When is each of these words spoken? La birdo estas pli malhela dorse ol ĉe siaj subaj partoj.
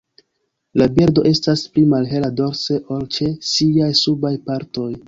La 0.81 0.87
birdo 0.95 1.25
estas 1.33 1.65
pli 1.75 1.85
malhela 1.93 2.33
dorse 2.41 2.81
ol 2.97 3.07
ĉe 3.19 3.33
siaj 3.53 3.95
subaj 4.07 4.35
partoj. 4.51 4.93